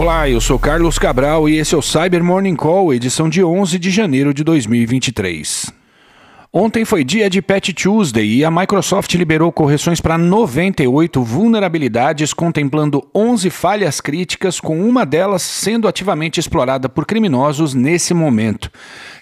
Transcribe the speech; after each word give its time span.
Olá, 0.00 0.26
eu 0.30 0.40
sou 0.40 0.58
Carlos 0.58 0.98
Cabral 0.98 1.46
e 1.46 1.58
esse 1.58 1.74
é 1.74 1.78
o 1.78 1.82
Cyber 1.82 2.24
Morning 2.24 2.56
Call, 2.56 2.94
edição 2.94 3.28
de 3.28 3.44
11 3.44 3.78
de 3.78 3.90
janeiro 3.90 4.32
de 4.32 4.42
2023. 4.42 5.79
Ontem 6.52 6.84
foi 6.84 7.04
dia 7.04 7.30
de 7.30 7.40
Patch 7.40 7.72
Tuesday 7.72 8.26
e 8.26 8.44
a 8.44 8.50
Microsoft 8.50 9.14
liberou 9.14 9.52
correções 9.52 10.00
para 10.00 10.18
98 10.18 11.22
vulnerabilidades, 11.22 12.34
contemplando 12.34 13.08
11 13.14 13.48
falhas 13.50 14.00
críticas, 14.00 14.58
com 14.58 14.84
uma 14.84 15.06
delas 15.06 15.42
sendo 15.42 15.86
ativamente 15.86 16.40
explorada 16.40 16.88
por 16.88 17.06
criminosos 17.06 17.72
nesse 17.72 18.12
momento. 18.12 18.68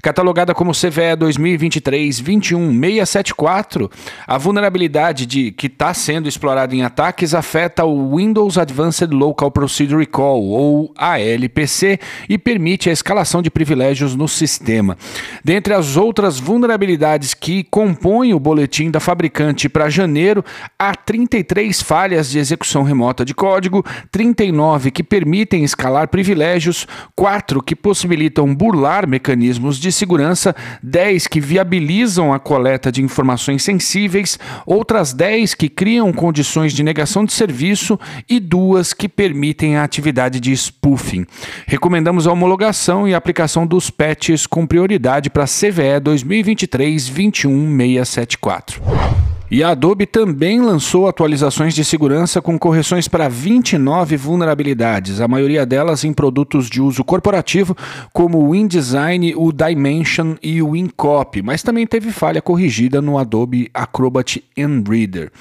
Catalogada 0.03 0.55
como 0.55 0.73
CVE 0.73 1.19
2023-21674, 1.19 3.91
a 4.27 4.39
vulnerabilidade 4.39 5.27
de 5.27 5.51
que 5.51 5.67
está 5.67 5.93
sendo 5.93 6.31
explorada 6.31 6.75
em 6.75 6.83
ataques 6.83 7.35
afeta 7.35 7.85
o 7.85 8.17
Windows 8.17 8.57
Advanced 8.57 9.13
Local 9.13 9.51
Procedure 9.51 10.07
Call, 10.07 10.45
ou 10.45 10.95
ALPC, 10.97 12.01
e 12.27 12.39
permite 12.39 12.89
a 12.89 12.93
escalação 12.93 13.43
de 13.43 13.51
privilégios 13.51 14.17
no 14.17 14.29
sistema. 14.29 14.97
Dentre 15.45 15.75
as 15.75 15.95
outras 15.95 16.41
vulnerabilidades, 16.41 17.18
que 17.35 17.65
compõem 17.65 18.35
o 18.35 18.41
boletim 18.41 18.91
da 18.91 19.01
fabricante 19.01 19.69
para 19.69 19.91
janeiro, 19.91 20.45
há 20.79 20.95
33 20.95 21.83
falhas 21.83 22.31
de 22.31 22.39
execução 22.39 22.83
remota 22.83 23.25
de 23.25 23.35
código, 23.35 23.85
39 24.11 24.91
que 24.91 25.03
permitem 25.03 25.65
escalar 25.65 26.09
privilégios, 26.09 26.87
4 27.15 27.63
que 27.63 27.77
possibilitam 27.77 28.55
burlar 28.55 29.07
mecanismos 29.07 29.79
de 29.79 29.91
segurança, 29.91 30.55
10 30.83 31.27
que 31.27 31.41
viabilizam 31.41 32.33
a 32.33 32.39
coleta 32.39 32.91
de 32.93 33.03
informações 33.03 33.63
sensíveis, 33.63 34.39
outras 34.67 35.13
10 35.13 35.55
que 35.55 35.69
criam 35.69 36.13
condições 36.13 36.73
de 36.73 36.83
negação 36.83 37.25
de 37.25 37.33
serviço 37.33 37.99
e 38.29 38.41
duas 38.41 38.93
que 38.93 39.09
permitem 39.09 39.77
a 39.77 39.85
atividade 39.85 40.41
de 40.41 40.53
spoofing. 40.53 41.27
Recomendamos 41.67 42.27
a 42.27 42.33
homologação 42.33 43.07
e 43.07 43.15
aplicação 43.15 43.67
dos 43.67 43.91
patches 43.91 44.47
com 44.47 44.67
prioridade 44.67 45.31
para 45.31 45.45
CVE 45.45 46.01
2023 46.03 47.08
21674. 47.11 49.28
E 49.51 49.63
a 49.63 49.71
Adobe 49.71 50.05
também 50.05 50.61
lançou 50.61 51.09
atualizações 51.09 51.73
de 51.73 51.83
segurança 51.83 52.43
com 52.43 52.59
correções 52.59 53.09
para 53.09 53.31
29 53.31 54.15
vulnerabilidades, 54.15 55.23
a 55.23 55.29
maioria 55.29 55.65
delas 55.65 56.05
em 56.05 56.13
produtos 56.13 56.69
de 56.69 56.83
uso 56.83 57.03
corporativo, 57.03 57.75
como 58.13 58.47
o 58.47 58.55
InDesign, 58.55 59.35
o 59.35 59.51
Dimension 59.51 60.35
e 60.43 60.61
o 60.61 60.77
InCopy, 60.77 61.41
mas 61.41 61.63
também 61.63 61.87
teve 61.87 62.11
falha 62.11 62.43
corrigida 62.43 63.01
no 63.01 63.17
Adobe 63.17 63.71
Acrobat 63.73 64.45
Reader. 64.55 65.33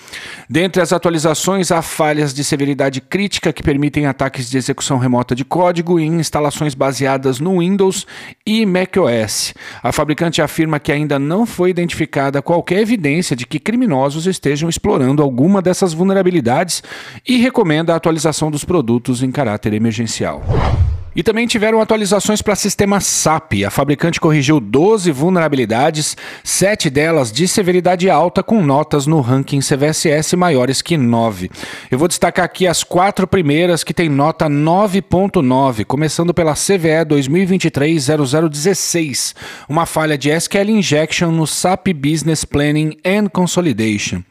Dentre 0.49 0.81
as 0.81 0.94
atualizações, 0.94 1.69
há 1.69 1.81
falhas 1.81 2.33
de 2.33 2.45
severidade 2.45 3.02
crítica 3.02 3.52
que 3.52 3.61
permitem 3.61 4.05
ataques 4.05 4.49
de 4.49 4.58
execução 4.58 4.97
remota 4.97 5.36
de 5.36 5.44
código 5.44 5.99
em 5.99 6.14
instalações 6.14 6.73
baseadas 6.73 7.42
no 7.42 7.59
Windows 7.59 8.08
e 8.45 8.66
macOS. 8.66 9.53
A 9.83 9.92
fabricante 9.92 10.42
afirma 10.42 10.80
que 10.80 10.94
ainda 10.94 11.19
não 11.19 11.45
foi 11.45 11.71
identificada 11.71 12.42
qualquer 12.42 12.80
evidência 12.80 13.36
de 13.36 13.45
que 13.45 13.59
criminosos 13.59 13.97
criminosos 13.98 14.28
estejam 14.28 14.70
explorando 14.70 15.23
alguma 15.23 15.62
dessas 15.62 15.94
vulnerabilidades 15.94 16.84
e 17.28 17.38
recomenda 17.38 17.94
a 17.94 17.98
atualização 17.98 18.52
dos 18.52 18.64
produtos 18.64 19.23
em 19.23 19.31
caráter 19.31 19.73
emergencial. 19.73 20.44
E 21.16 21.23
também 21.23 21.47
tiveram 21.47 21.81
atualizações 21.81 22.44
para 22.44 22.55
sistema 22.55 23.00
SAP. 23.00 23.63
A 23.66 23.72
fabricante 23.72 24.19
corrigiu 24.19 24.59
12 24.59 25.09
vulnerabilidades, 25.11 26.16
7 26.44 26.91
delas 26.91 27.31
de 27.31 27.47
severidade 27.47 28.08
alta, 28.09 28.44
com 28.44 28.61
notas 28.61 29.08
no 29.08 29.19
ranking 29.19 29.59
CVSS 29.59 30.36
maiores 30.36 30.80
que 30.81 30.95
9. 30.95 31.49
Eu 31.89 31.97
vou 31.97 32.08
destacar 32.08 32.45
aqui 32.45 32.67
as 32.67 32.83
quatro 32.83 33.25
primeiras 33.25 33.83
que 33.83 33.95
têm 33.95 34.09
nota 34.09 34.48
9.9, 34.48 35.86
começando 35.86 36.36
pela 36.36 36.54
CVE 36.54 37.04
2023-0016, 37.08 39.33
uma 39.67 39.87
falha 39.87 40.15
de 40.17 40.30
SQL 40.30 40.70
Injection 40.70 41.32
no 41.32 41.48
SAP 41.48 41.87
Business 41.95 42.45
Planning 42.45 42.95
and 43.03 43.30
Consolidation. 43.30 44.21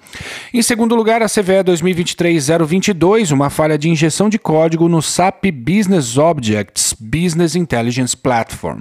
Em 0.54 0.62
segundo 0.62 0.94
lugar, 0.94 1.20
a 1.20 1.28
CVE 1.28 1.64
2023-022, 1.64 3.32
uma 3.32 3.50
falha 3.50 3.76
de 3.76 3.88
injeção 3.88 4.28
de 4.28 4.38
código 4.38 4.88
no 4.88 5.02
SAP 5.02 5.46
Business 5.52 6.16
Object 6.16 6.75
Business 6.98 7.54
Intelligence 7.54 8.16
Platform. 8.16 8.80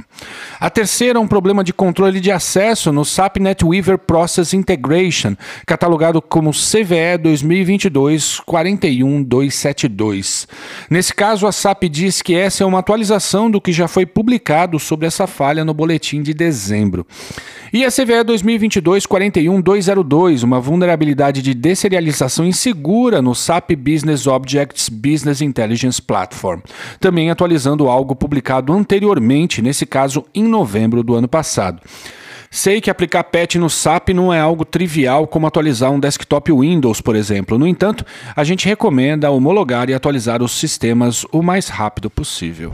A 0.59 0.69
terceira 0.69 1.19
é 1.19 1.21
um 1.21 1.27
problema 1.27 1.63
de 1.63 1.73
controle 1.73 2.19
de 2.19 2.31
acesso 2.31 2.91
no 2.91 3.05
SAP 3.05 3.37
NetWeaver 3.37 3.97
Process 3.97 4.53
Integration, 4.53 5.35
catalogado 5.65 6.21
como 6.21 6.51
CVE 6.51 7.17
2022 7.21 8.39
41272. 8.39 10.47
Nesse 10.89 11.13
caso, 11.13 11.47
a 11.47 11.51
SAP 11.51 11.83
diz 11.83 12.21
que 12.21 12.35
essa 12.35 12.63
é 12.63 12.65
uma 12.65 12.79
atualização 12.79 13.49
do 13.49 13.61
que 13.61 13.71
já 13.71 13.87
foi 13.87 14.05
publicado 14.05 14.79
sobre 14.79 15.07
essa 15.07 15.27
falha 15.27 15.65
no 15.65 15.73
boletim 15.73 16.21
de 16.21 16.33
dezembro. 16.33 17.05
E 17.73 17.83
a 17.83 17.91
CVE 17.91 18.23
2022 18.23 19.05
41202, 19.05 20.43
uma 20.43 20.61
vulnerabilidade 20.61 21.41
de 21.41 21.53
deserialização 21.53 22.45
insegura 22.45 23.21
no 23.21 23.35
SAP 23.35 23.71
Business 23.75 24.27
Objects 24.27 24.87
Business 24.87 25.41
Intelligence 25.41 26.01
Platform, 26.01 26.61
também 27.01 27.29
atualizando 27.29 27.74
algo 27.83 28.15
publicado 28.15 28.71
anteriormente, 28.71 29.61
nesse 29.61 29.85
caso 29.85 30.25
em 30.33 30.43
novembro 30.43 31.03
do 31.03 31.15
ano 31.15 31.27
passado. 31.27 31.81
Sei 32.49 32.79
que 32.79 32.89
aplicar 32.89 33.25
patch 33.25 33.55
no 33.55 33.69
SAP 33.69 34.09
não 34.09 34.33
é 34.33 34.39
algo 34.39 34.63
trivial 34.63 35.27
como 35.27 35.45
atualizar 35.45 35.91
um 35.91 35.99
desktop 35.99 36.53
Windows, 36.53 37.01
por 37.01 37.13
exemplo. 37.13 37.59
No 37.59 37.67
entanto, 37.67 38.05
a 38.33 38.45
gente 38.45 38.65
recomenda 38.65 39.29
homologar 39.29 39.89
e 39.89 39.93
atualizar 39.93 40.41
os 40.41 40.53
sistemas 40.53 41.25
o 41.33 41.43
mais 41.43 41.67
rápido 41.67 42.09
possível. 42.09 42.71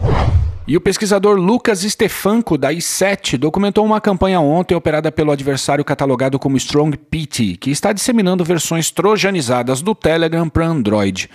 E 0.68 0.78
o 0.78 0.82
pesquisador 0.82 1.40
Lucas 1.40 1.82
Stefanco, 1.82 2.56
da 2.56 2.72
i7, 2.72 3.36
documentou 3.36 3.84
uma 3.84 4.00
campanha 4.00 4.40
ontem 4.40 4.76
operada 4.76 5.12
pelo 5.12 5.32
adversário 5.32 5.84
catalogado 5.84 6.38
como 6.38 6.56
Strong 6.56 6.98
PT, 6.98 7.58
que 7.60 7.72
está 7.72 7.92
disseminando 7.92 8.46
versões 8.46 8.92
trojanizadas 8.92 9.82
do 9.82 9.96
Telegram 9.96 10.48
para 10.48 10.68
Android. 10.68 11.28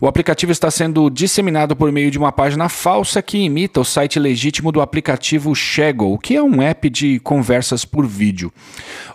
O 0.00 0.06
aplicativo 0.06 0.50
está 0.50 0.70
sendo 0.70 1.10
disseminado 1.10 1.76
por 1.76 1.92
meio 1.92 2.10
de 2.10 2.16
uma 2.16 2.32
página 2.32 2.70
falsa 2.70 3.20
que 3.20 3.36
imita 3.36 3.80
o 3.80 3.84
site 3.84 4.18
legítimo 4.18 4.72
do 4.72 4.80
aplicativo 4.80 5.54
Shaggle, 5.54 6.18
que 6.18 6.34
é 6.34 6.42
um 6.42 6.62
app 6.62 6.88
de 6.88 7.20
conversas 7.20 7.84
por 7.84 8.06
vídeo. 8.06 8.50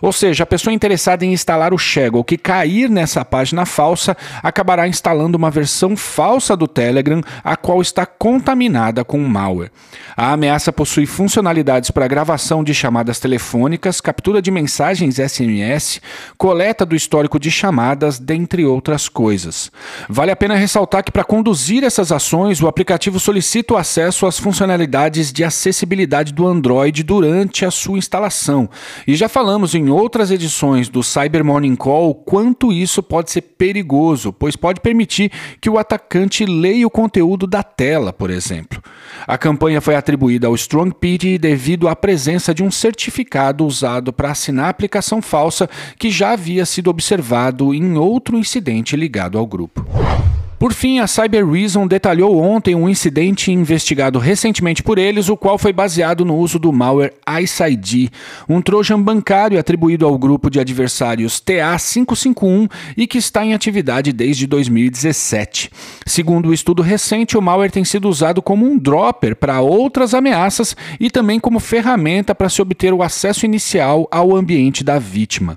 Ou 0.00 0.12
seja, 0.12 0.44
a 0.44 0.46
pessoa 0.46 0.72
interessada 0.72 1.24
em 1.24 1.32
instalar 1.32 1.74
o 1.74 1.78
Shaggle 1.78 2.22
que 2.22 2.38
cair 2.38 2.88
nessa 2.88 3.24
página 3.24 3.66
falsa 3.66 4.16
acabará 4.44 4.86
instalando 4.86 5.36
uma 5.36 5.50
versão 5.50 5.96
falsa 5.96 6.56
do 6.56 6.68
Telegram, 6.68 7.20
a 7.42 7.56
qual 7.56 7.82
está 7.82 8.06
contaminada 8.06 9.04
com 9.04 9.18
malware. 9.56 9.70
A 10.16 10.32
ameaça 10.32 10.72
possui 10.72 11.06
funcionalidades 11.06 11.90
para 11.90 12.06
gravação 12.06 12.62
de 12.62 12.74
chamadas 12.74 13.18
telefônicas, 13.18 14.00
captura 14.00 14.40
de 14.40 14.50
mensagens 14.50 15.16
SMS, 15.16 16.00
coleta 16.36 16.84
do 16.84 16.96
histórico 16.96 17.38
de 17.38 17.50
chamadas, 17.50 18.18
dentre 18.18 18.64
outras 18.64 19.08
coisas. 19.08 19.70
Vale 20.08 20.30
a 20.30 20.36
pena 20.36 20.54
ressaltar 20.54 21.04
que 21.04 21.12
para 21.12 21.24
conduzir 21.24 21.84
essas 21.84 22.12
ações, 22.12 22.62
o 22.62 22.68
aplicativo 22.68 23.18
solicita 23.18 23.74
o 23.74 23.76
acesso 23.76 24.26
às 24.26 24.38
funcionalidades 24.38 25.32
de 25.32 25.44
acessibilidade 25.44 26.32
do 26.32 26.46
Android 26.46 27.02
durante 27.02 27.64
a 27.64 27.70
sua 27.70 27.98
instalação. 27.98 28.68
E 29.06 29.14
já 29.14 29.28
falamos 29.28 29.74
em 29.74 29.90
outras 29.90 30.30
edições 30.30 30.88
do 30.88 31.02
Cyber 31.02 31.44
Morning 31.44 31.76
Call 31.76 32.14
quanto 32.14 32.72
isso 32.72 33.02
pode 33.02 33.30
ser 33.30 33.42
perigoso, 33.42 34.32
pois 34.32 34.56
pode 34.56 34.80
permitir 34.80 35.30
que 35.60 35.68
o 35.68 35.78
atacante 35.78 36.44
leia 36.44 36.86
o 36.86 36.90
conteúdo 36.90 37.46
da 37.46 37.62
tela, 37.62 38.12
por 38.12 38.30
exemplo. 38.30 38.75
A 39.26 39.36
campanha 39.36 39.80
foi 39.80 39.96
atribuída 39.96 40.46
ao 40.46 40.54
StrongPD 40.54 41.38
devido 41.38 41.88
à 41.88 41.96
presença 41.96 42.54
de 42.54 42.62
um 42.62 42.70
certificado 42.70 43.66
usado 43.66 44.12
para 44.12 44.30
assinar 44.30 44.66
a 44.66 44.68
aplicação 44.68 45.20
falsa 45.20 45.68
que 45.98 46.10
já 46.10 46.30
havia 46.30 46.64
sido 46.64 46.88
observado 46.88 47.74
em 47.74 47.96
outro 47.96 48.38
incidente 48.38 48.94
ligado 48.94 49.36
ao 49.36 49.46
grupo. 49.46 49.84
Por 50.66 50.74
fim, 50.74 50.98
a 50.98 51.06
Cyber 51.06 51.48
Reason 51.48 51.86
detalhou 51.86 52.42
ontem 52.42 52.74
um 52.74 52.88
incidente 52.88 53.52
investigado 53.52 54.18
recentemente 54.18 54.82
por 54.82 54.98
eles, 54.98 55.28
o 55.28 55.36
qual 55.36 55.56
foi 55.58 55.72
baseado 55.72 56.24
no 56.24 56.36
uso 56.36 56.58
do 56.58 56.72
malware 56.72 57.14
IceID, 57.40 58.10
um 58.48 58.60
trojan 58.60 59.00
bancário 59.00 59.60
atribuído 59.60 60.04
ao 60.04 60.18
grupo 60.18 60.50
de 60.50 60.58
adversários 60.58 61.40
TA551 61.40 62.68
e 62.96 63.06
que 63.06 63.16
está 63.16 63.44
em 63.44 63.54
atividade 63.54 64.12
desde 64.12 64.44
2017. 64.44 65.70
Segundo 66.04 66.46
o 66.46 66.48
um 66.48 66.52
estudo 66.52 66.82
recente, 66.82 67.38
o 67.38 67.40
malware 67.40 67.70
tem 67.70 67.84
sido 67.84 68.08
usado 68.08 68.42
como 68.42 68.66
um 68.66 68.76
dropper 68.76 69.36
para 69.36 69.60
outras 69.60 70.14
ameaças 70.14 70.76
e 70.98 71.12
também 71.12 71.38
como 71.38 71.60
ferramenta 71.60 72.34
para 72.34 72.48
se 72.48 72.60
obter 72.60 72.92
o 72.92 73.04
acesso 73.04 73.46
inicial 73.46 74.08
ao 74.10 74.34
ambiente 74.34 74.82
da 74.82 74.98
vítima. 74.98 75.56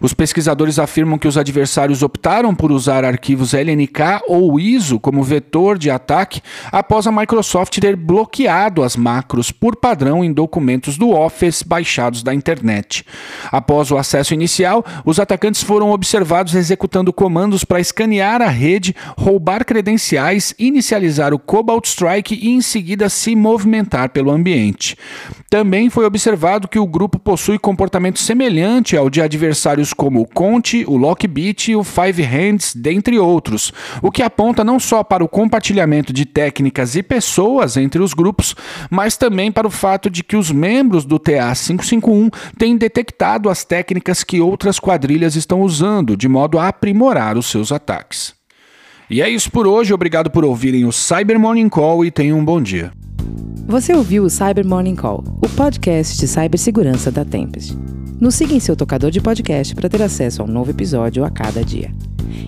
Os 0.00 0.12
pesquisadores 0.12 0.80
afirmam 0.80 1.16
que 1.16 1.28
os 1.28 1.38
adversários 1.38 2.02
optaram 2.02 2.52
por 2.52 2.72
usar 2.72 3.04
arquivos 3.04 3.54
LNK 3.54 4.24
ou 4.26 4.47
ou 4.48 4.58
ISO 4.58 4.98
como 4.98 5.22
vetor 5.22 5.76
de 5.76 5.90
ataque 5.90 6.40
após 6.72 7.06
a 7.06 7.12
Microsoft 7.12 7.78
ter 7.78 7.94
bloqueado 7.94 8.82
as 8.82 8.96
macros 8.96 9.52
por 9.52 9.76
padrão 9.76 10.24
em 10.24 10.32
documentos 10.32 10.96
do 10.96 11.10
Office 11.10 11.62
baixados 11.62 12.22
da 12.22 12.34
internet. 12.34 13.04
Após 13.52 13.90
o 13.90 13.98
acesso 13.98 14.32
inicial, 14.32 14.84
os 15.04 15.20
atacantes 15.20 15.62
foram 15.62 15.90
observados 15.90 16.54
executando 16.54 17.12
comandos 17.12 17.62
para 17.64 17.80
escanear 17.80 18.40
a 18.40 18.48
rede, 18.48 18.96
roubar 19.16 19.64
credenciais, 19.64 20.54
inicializar 20.58 21.34
o 21.34 21.38
Cobalt 21.38 21.84
Strike 21.84 22.34
e 22.34 22.48
em 22.48 22.62
seguida 22.62 23.08
se 23.08 23.36
movimentar 23.36 24.08
pelo 24.10 24.30
ambiente. 24.30 24.96
Também 25.50 25.90
foi 25.90 26.04
observado 26.04 26.68
que 26.68 26.78
o 26.78 26.86
grupo 26.86 27.18
possui 27.18 27.58
comportamento 27.58 28.18
semelhante 28.18 28.96
ao 28.96 29.10
de 29.10 29.20
adversários 29.20 29.92
como 29.92 30.20
o 30.20 30.26
Conte, 30.26 30.84
o 30.86 30.96
Lockbit 30.96 31.70
e 31.70 31.76
o 31.76 31.82
Five 31.82 32.22
Hands, 32.22 32.74
dentre 32.74 33.18
outros, 33.18 33.72
o 34.02 34.10
que 34.10 34.22
aponta 34.28 34.62
não 34.62 34.78
só 34.78 35.02
para 35.02 35.24
o 35.24 35.28
compartilhamento 35.28 36.12
de 36.12 36.24
técnicas 36.24 36.94
e 36.94 37.02
pessoas 37.02 37.76
entre 37.76 38.00
os 38.00 38.14
grupos, 38.14 38.54
mas 38.88 39.16
também 39.16 39.50
para 39.50 39.66
o 39.66 39.70
fato 39.70 40.08
de 40.08 40.22
que 40.22 40.36
os 40.36 40.52
membros 40.52 41.04
do 41.04 41.18
TA551 41.18 42.32
têm 42.56 42.76
detectado 42.76 43.50
as 43.50 43.64
técnicas 43.64 44.22
que 44.22 44.40
outras 44.40 44.78
quadrilhas 44.78 45.34
estão 45.34 45.62
usando, 45.62 46.16
de 46.16 46.28
modo 46.28 46.58
a 46.58 46.68
aprimorar 46.68 47.36
os 47.36 47.46
seus 47.46 47.72
ataques. 47.72 48.34
E 49.10 49.22
é 49.22 49.28
isso 49.28 49.50
por 49.50 49.66
hoje, 49.66 49.92
obrigado 49.92 50.30
por 50.30 50.44
ouvirem 50.44 50.84
o 50.84 50.92
Cyber 50.92 51.40
Morning 51.40 51.68
Call 51.68 52.04
e 52.04 52.10
tenham 52.10 52.38
um 52.38 52.44
bom 52.44 52.60
dia. 52.60 52.92
Você 53.66 53.94
ouviu 53.94 54.24
o 54.24 54.30
Cyber 54.30 54.66
Morning 54.66 54.96
Call, 54.96 55.24
o 55.42 55.48
podcast 55.48 56.18
de 56.18 56.28
cibersegurança 56.28 57.10
da 57.10 57.24
Tempest. 57.24 57.76
Nos 58.20 58.34
siga 58.34 58.54
em 58.54 58.60
seu 58.60 58.74
tocador 58.74 59.10
de 59.10 59.20
podcast 59.20 59.74
para 59.74 59.88
ter 59.88 60.02
acesso 60.02 60.42
a 60.42 60.44
um 60.44 60.48
novo 60.48 60.70
episódio 60.70 61.24
a 61.24 61.30
cada 61.30 61.64
dia. 61.64 61.92